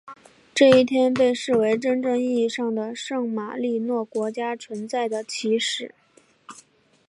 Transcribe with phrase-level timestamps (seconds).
[0.55, 5.93] 这一天被视为真正意义上的圣马力诺国家存在的起始。